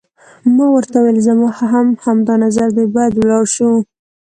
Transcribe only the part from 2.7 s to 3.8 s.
دی، باید ولاړ شو.